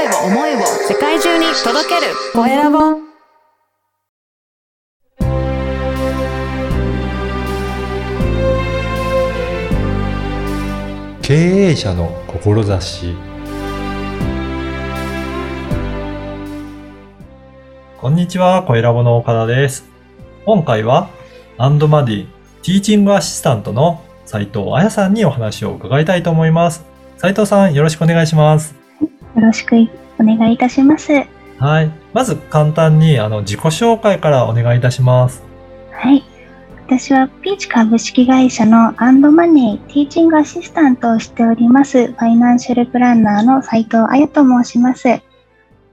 [0.00, 2.78] 声を、思いを世界中に届けるコエラボ
[11.20, 13.14] 経営者の志
[17.98, 19.84] こんにちは、コエラボの岡田です。
[20.46, 21.10] 今回は、
[21.58, 22.26] アンドマディ
[22.62, 26.86] ティーチングアシスタントの斉藤彩さんにお話を伺いたいと思います。
[27.18, 28.79] 斉藤さん、よろしくお願いします。
[29.36, 29.76] よろしく
[30.18, 31.12] お願いいたします。
[31.58, 31.90] はい。
[32.12, 35.42] まず簡単にあの自己紹介からお願いいたします。
[35.92, 36.24] はい。
[36.86, 45.06] 私はピーチ株式会社のアンドマネーティーチングアシスタントをしております、ファイナンシャルプランナーの斉藤彩と申します。
[45.08, 45.22] 今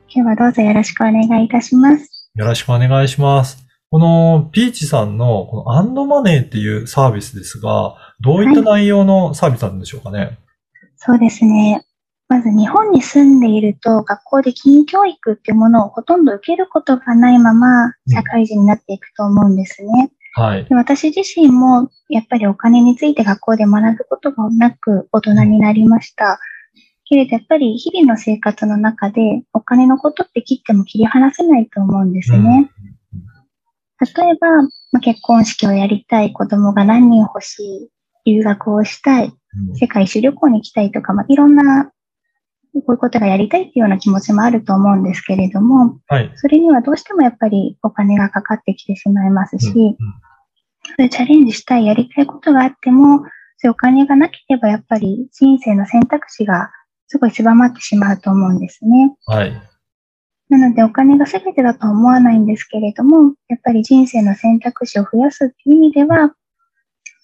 [0.07, 2.31] 日はどうぞよろしくお願いいたします。
[2.33, 3.63] よろしくお願いします。
[3.91, 10.39] このピーチさんのこのアンドマネーっていうサービスですが、どういった内容のサービスなんでしょうかね？
[10.95, 11.85] そうですね。
[12.29, 20.11] まず日本に住んでいると学校で金融教育っていうものをほとんど受けることがないまま社会人になっていくと思うんですね。
[20.33, 20.65] はい。
[20.65, 26.39] で私自身もやっぱりお金について学校で学ぶことがなく大人になりました。
[27.05, 32.69] けれどやっぱり日々の生活の中でお金のことって切っても切り離せないと思うんですね。
[33.99, 37.89] 例えば、まあ、結婚式をやりたい、子供が何人欲し
[38.25, 39.33] い、留学をしたい、うん
[39.75, 41.91] 世界一周旅行に行きたいとか、まあ、いろんな
[42.81, 46.31] こういうことがやりたいっていうような気持ちもあると思うんですけれども、はい。
[46.35, 49.95] それにはどうしてもやっぱりお金がかかってきてしまいますし、うんうん
[50.87, 53.19] そういうチャレンジしたい、やりたいことがあっても、
[53.57, 56.71] そういうお金がなければやっぱり人生の選択肢が
[57.07, 59.15] すごい狭まってしまうと思うんですね。
[59.25, 59.53] はい。
[60.49, 66.35] なのでお金が全てだとは思わないんですけれども、やっぱり人生の選択肢を増やすっていう意味では、と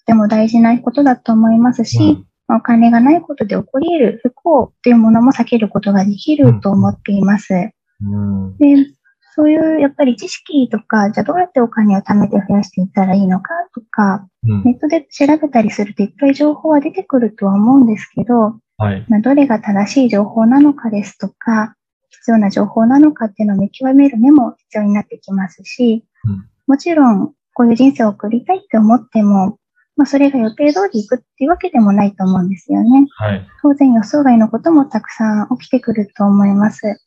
[0.06, 7.54] ても大事なことだと思いますし、うんまあお金がないことで起こり得る不幸というものも避けることができると思っています。
[8.02, 8.56] うん。
[8.58, 8.86] で、
[9.34, 19.04] そういうやっぱり知識とか、じゃあどうやってお金を貯めて増やしていったらいいのかとか、うんネットで調べたりするといっぱい情報は出てくるとは思うんですけど、はい。
[19.08, 21.74] まあ、どれが正しい情報なのかですとか、
[22.10, 29.58] 必要な情報なのかっていうのを見極める目も必要になってきますし、うんもちろんこういう人生を送りたいって思っても、
[29.96, 33.06] まあ、それが予定通り行くっていうわけでもないと思うんですよね。
[33.16, 33.46] はい。
[33.62, 37.00] 当然予想外のこともたくさん起きてくると思います。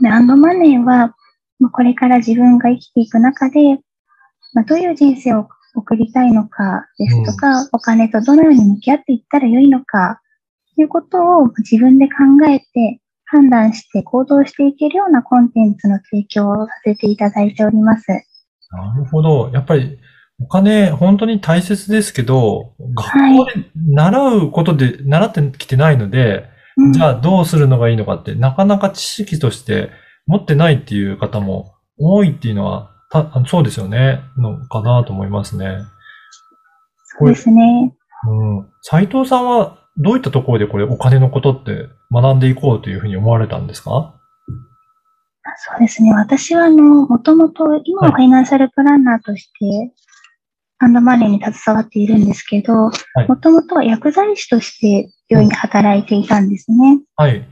[0.00, 1.14] で、アンドマネーは、
[1.60, 3.78] まあ、これから自分が生きていく中で、
[4.54, 10.20] まあ、どういう人生を送りたいのかですとか、お金とどのように向き合っていったらよいのか、
[10.76, 12.14] ということを自分で考
[12.48, 18.06] えて、判断して行動していけるようなコンテンツの提供をさせていただいております。
[18.70, 19.50] なるほど。
[19.52, 19.98] やっぱり、
[20.40, 26.46] お金、本当に大切ですけど、はい学校で習うことで、習ってきてないので、
[26.76, 29.90] うんじゃあどうするのがいいのかって、なかなか知識として
[30.26, 35.78] 持ってないっていう方も多いっていうのは、たそうですよね、のかなと思いますね。
[37.18, 37.94] そうですね。
[38.26, 38.66] うん。
[38.82, 44.20] 斉藤さんはどういったところでこれお金のことって学んでいこうというふうに思われたんですか？
[45.56, 46.12] そうですね。
[46.12, 49.92] 私は、あの、もともと、今はファイナンシャルプランナーとして、
[50.78, 57.00] ハンドマネーに携わっているんですけど、いもともとは薬剤師として病院で働いていたんですね。
[57.16, 57.46] はい。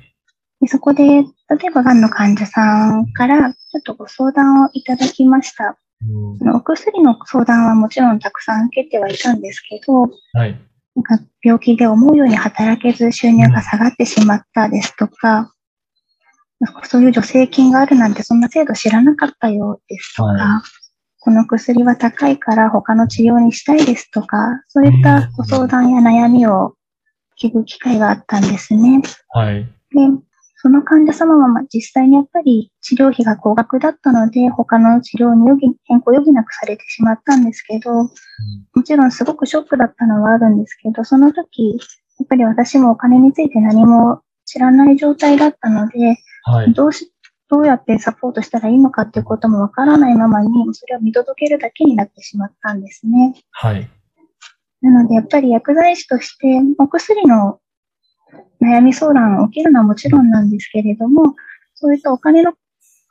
[0.60, 1.24] でそこで、例
[1.66, 5.76] えば、がんの患者さんから、ちょっとご相談をいただきました。
[6.08, 10.60] うんそのお薬の相談はもちろんたくさん受けてはいたんですけど、はい。
[10.94, 15.54] なんか病気で思うように働けず収入が下がってしまったですとか、
[16.84, 20.62] そういう助成金があるなんてそんな制度知らなかったよですとか、は
[21.24, 26.74] この薬は高いから他の治療にしたいですとか、そういったご相談や悩みを
[27.40, 29.00] 聞く機会があったんですね。
[29.28, 29.62] はい。
[29.62, 29.70] で、
[30.56, 38.10] その患者様はまあ実際にやっぱり治療費が高額だったので、他の治療に余儀変更を余儀なくされてしまったんですけど、も
[38.84, 41.78] ちろんすごくショックだったのはあるんですけど、その時、
[42.18, 46.72] やっぱり私もお金について何も知らない状態だったので、はい。
[46.72, 47.11] どうし、
[47.52, 53.34] どうやってサポートしたらいいのかっていうこともわからないままに、それを見届けるだけになってしまったんですね。
[53.50, 53.90] はい。
[54.80, 56.46] なので、やっぱり薬剤師として、
[56.78, 57.60] お薬の
[58.62, 61.34] 悩み相談を受けるのはもちろんなんですけれども、
[61.74, 62.54] そういったお金の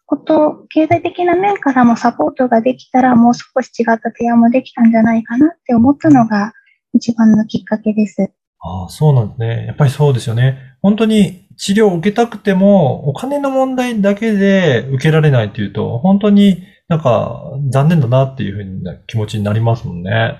[0.07, 6.53] こと、経済的な面からもサポートができたら、もう少し違った提案もできたんじゃないかなって思ったのが
[6.95, 8.31] 一番のきっかけです。
[8.59, 9.65] ああ、そうなんですね。
[9.67, 10.57] やっぱりそうですよね。
[10.81, 20.39] 本当に治療を受けたくても、お金の問題だけで受けられないっていうと、本当になんか残念だなっていうふうな気持ちになりますもんね。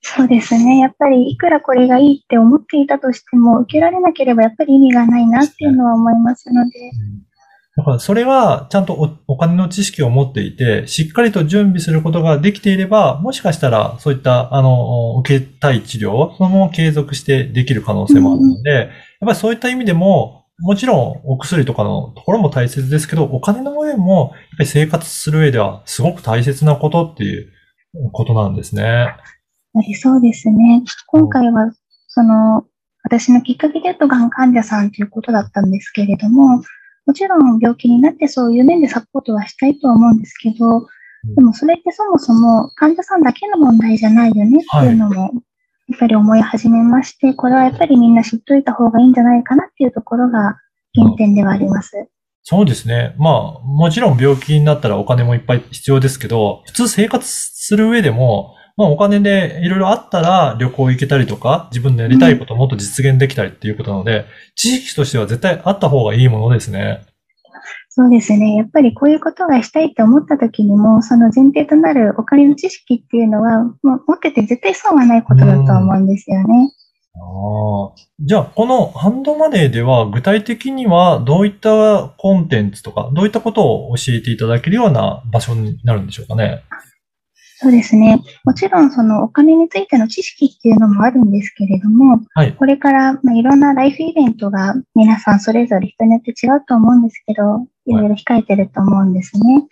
[0.00, 0.80] そうですね。
[0.80, 6.70] やっぱりいくらこれがいいって思っていたとしても、受けられなければやっぱり意味がないなっていうのは思いますので。
[7.76, 18.88] だからそれはちゃんとおお金の知識を持っていて、しっかりと準備することができていれば、もしかしたらそういった、あの、受けたい治療をそのまま継続してできる可能性もあるので、やっ
[19.20, 27.52] ぱりそういった意味でも、もちろんお薬とかのところも大切ですけど、お金の上も、やっぱり生活する上ではすごく大切なことっていう
[28.12, 29.14] ことなんですね。
[30.00, 30.82] そうですね。
[31.06, 31.72] 今回は、
[32.08, 32.64] その、
[33.02, 36.62] 私のきっかけで言うと、がん患者さんということだったんですけれども、
[37.06, 40.86] もちろん病気になってそういう面でサポートはしたいとは思うんですけど、
[41.34, 45.32] でもそれってそもそも患者さんだけの問題じゃないよねっていうのも、
[45.90, 50.56] やっぱり思い始めまして、これはやっぱりみんな知っといた方がいいんじゃないかなっていうところが
[50.94, 52.08] 原点ではあります。
[52.44, 53.14] そうですね。
[53.18, 67.02] まあ、もちろん病気になったらお金もいっぱい必要ですけど、普通生活する上でも、まあお金でいろいろあったら旅行行けたりとか、自分のやりたいことをもっと実現できたりっていうことなので、知識としては絶対あった方がいいものですね。
[68.00, 68.56] そうですね。
[68.56, 76.72] やっぱりこういうことがしたいと思った時にも、その前提となるお金の知識っていうのは、もう持ってて絶対損はないことだと思うんですよね。
[77.14, 77.94] ああ。
[78.20, 86.62] じゃあ、このハンドマネーでは具体的にはどういったコンテンツとか、どういったことを教えていただけるような場所になるんでしょうかね。
[87.62, 88.22] そうですね。
[88.44, 92.54] もちろんそのお金についての知識っていうのもあるんですけれども、はい。
[92.54, 99.66] これからまあいろんなライフイベントが皆さんそれぞれ人によって違うと思うんですけど、いろいろ控えてると思うんですね。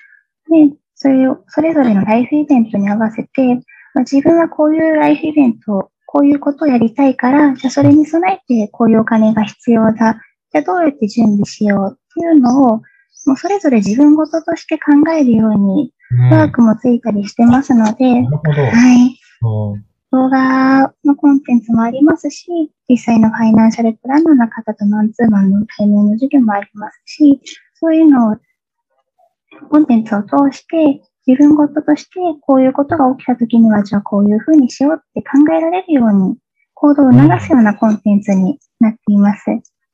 [0.68, 3.60] で、それを、それぞれのライフイベントに合わせて、ま
[3.96, 10.20] あ自分はこういうライフイベント、こういうことをやりたいから、じゃあそれに備えてこういうお金が必要だ。
[10.52, 12.82] じゃあどうやって準備しようっていうのを、
[13.28, 18.04] もうそれぞれ自分事として考えるように、うんワークもついたりしてますので。
[18.04, 19.20] はい。
[19.42, 22.48] うん動画のコンテンツもありますし、
[22.88, 27.38] 実際のファイナンシャルプランナーの方とマンツーマンの対面の授業もありますし、
[27.74, 28.36] そういうのを、
[29.68, 36.38] コンテンツを通して、自分事としてこういうことが起きた時には、じゃあこういうふうにしようって考えられるように、
[36.72, 39.44] 行動を促すようなコンテンツになっています。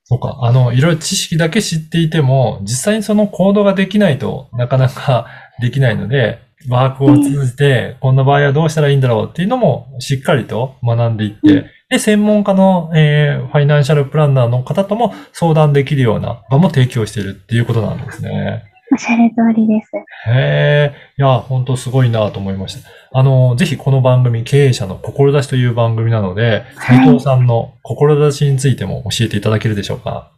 [0.05, 0.39] そうか。
[0.43, 5.27] あの、いろいろ知識だけ知っていても、実際にその行動ができないとなかなか
[5.61, 18.65] できないので、ワークを通じて、こんな場合はどうしたらいいんだろうっていうのもしっかりと学んでいって、で、専門家の、えーファイナンシャルプランナーの方とも相談できるような場も提供しているっていうことなんですね。
[18.95, 19.91] おっしゃる通りです。
[20.31, 22.89] へえ、いや、本当すごいなと思いました。
[23.13, 30.31] あの、ぜひこの番組、経営者の志という番組なので、はい斉藤さんの志についても教えていただけるでしょうか？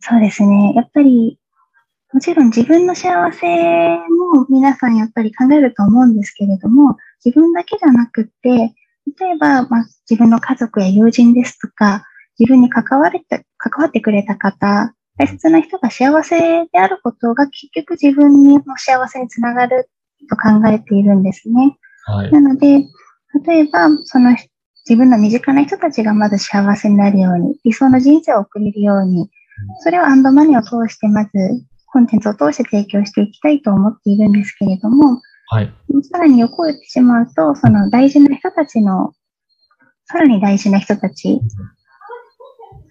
[0.00, 0.72] そうですね。
[0.74, 1.38] やっぱり、
[2.12, 8.74] もちろん自分の幸せも皆さんやっぱり考えると思うんですけれども、自分だけじゃなくって、
[9.20, 12.02] 例えば、まあ、自分の家族や友人ですとか、
[12.40, 19.88] 自分に関われて、関わってくれた方、大切な人が幸せであることが結局自分の幸せにつながる
[20.28, 21.76] と考えているんですね。
[22.06, 22.32] はい。
[22.32, 22.84] なので、
[23.46, 24.36] 例えば、その
[24.88, 29.30] 自分の身近な人たちがまず幸せになるように、理想の人生を送れるように、
[29.82, 31.30] それをアンドマネーを通してまず、
[31.86, 35.72] コンテンツを通して提供していきたいと思っているんですけれども、はい。
[36.10, 39.12] さらに横を言ってしまうと、その大事な人たちの、
[40.06, 41.40] さらに大事な人たち、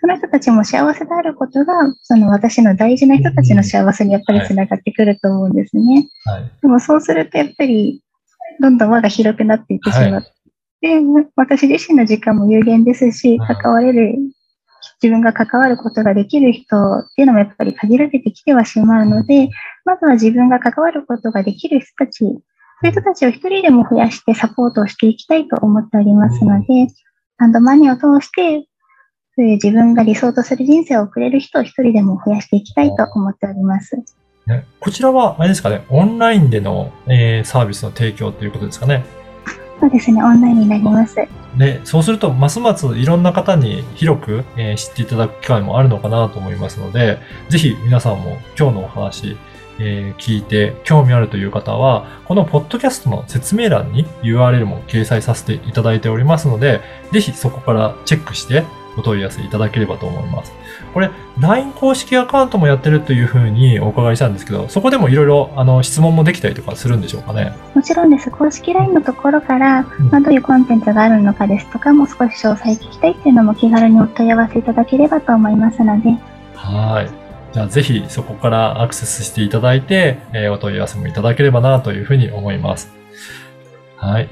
[0.04, 6.10] その人たちも幸せであることが、その私の大事な人たちの幸せにやっぱりつながってくると思うんですね。
[6.25, 6.51] はい。
[6.62, 8.04] でもそうするとやっぱり、
[8.60, 10.24] どんどん輪が広くなっていってしまっ
[10.82, 11.00] て、
[11.38, 13.56] 私自身の時間も有限ですし、はい。
[13.56, 14.18] 関われる、
[15.01, 19.51] 自分が関わることができる人っていうのもやっぱり限られてきてはしまうので、
[19.86, 26.94] まずは自分が関わることができる人たち、そういう人たちを一人でも増やしてサポートをしていきたいと思っておりますので、
[27.38, 28.68] ハンドマネーを通して、
[29.36, 33.98] そういう自分が理想とする人生を送れる人を一人でも増やしていきたいと思っております。
[34.46, 39.04] ね、こちらは、あれですかね、オンラインでの、えーサービスの提供ということですかね。
[39.80, 41.16] そうですね、オンラインになります。
[41.58, 49.38] で、そうすると、ますますいろんな方に広く、えー知っていただく機会もあるのかなと思いますので、ぜひ皆さんも今日のお話、
[49.80, 58.63] えー聞いて興味あるという方は、このポッドキャストの説明欄に URL も掲載させていただいておりますので、ぜひそこからチェックして
[58.98, 60.54] お問い合わせいただければと思います。
[60.94, 61.10] これ、
[61.40, 67.54] LINE 公式アカウントもやってるというふうにお伺いしたんですけど、そこでもいろいろあの質問もできたりとかするんでしょうかね？
[67.74, 68.30] もちろんです。
[68.30, 76.12] 公式 LINE のところから、んまあ、どういうコンテンツがあるのかですとか、もう少し詳細聞きたいっていうのも気軽にお問い合わせいただければと思いますので、
[76.56, 77.10] はい。
[77.54, 82.92] じゃあぜひそこからアクセスしていただいて、えーお問い合わせもいただければなというふうに思います。
[83.96, 84.30] はい。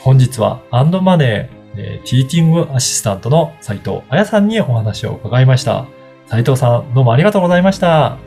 [0.00, 5.86] 本日はアンドマネー、えーティーチングアシスタントの斉藤彩さんにお話を伺いました。
[6.26, 8.18] 斉藤さん、どうもありがとうございました。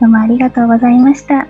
[0.00, 1.46] どうもありがとうございました。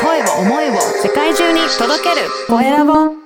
[0.00, 3.19] 声を思いを世界中に届けるコエラボ